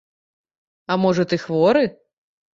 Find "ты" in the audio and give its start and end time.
1.35-1.41